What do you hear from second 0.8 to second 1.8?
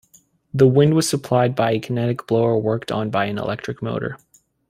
was supplied by a